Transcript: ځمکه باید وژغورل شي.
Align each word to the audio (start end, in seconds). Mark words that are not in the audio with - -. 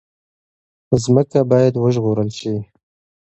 ځمکه 1.03 1.39
باید 1.51 1.73
وژغورل 1.83 2.29
شي. 2.39 2.55